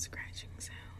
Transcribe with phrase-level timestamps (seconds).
[0.00, 0.99] scratching sound.